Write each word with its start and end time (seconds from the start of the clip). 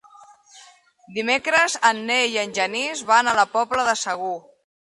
Dimecres 1.17 1.77
en 1.91 2.01
Nel 2.09 2.35
i 2.39 2.41
en 2.47 2.57
Genís 2.61 3.07
van 3.13 3.31
a 3.33 3.37
la 3.41 3.47
Pobla 3.55 3.89
de 3.93 3.99
Segur. 4.07 4.37